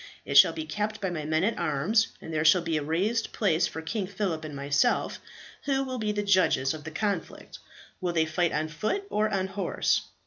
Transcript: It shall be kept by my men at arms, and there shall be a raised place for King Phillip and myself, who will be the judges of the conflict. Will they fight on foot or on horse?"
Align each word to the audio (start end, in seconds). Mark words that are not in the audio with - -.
It 0.25 0.35
shall 0.35 0.51
be 0.53 0.65
kept 0.65 0.99
by 0.99 1.11
my 1.11 1.25
men 1.25 1.43
at 1.43 1.59
arms, 1.59 2.07
and 2.19 2.33
there 2.33 2.43
shall 2.43 2.63
be 2.63 2.75
a 2.75 2.81
raised 2.81 3.33
place 3.33 3.67
for 3.67 3.83
King 3.83 4.07
Phillip 4.07 4.43
and 4.43 4.55
myself, 4.55 5.19
who 5.65 5.83
will 5.83 5.99
be 5.99 6.11
the 6.11 6.23
judges 6.23 6.73
of 6.73 6.85
the 6.85 6.89
conflict. 6.89 7.59
Will 8.01 8.11
they 8.13 8.25
fight 8.25 8.51
on 8.51 8.67
foot 8.69 9.03
or 9.11 9.29
on 9.29 9.45
horse?" 9.45 10.05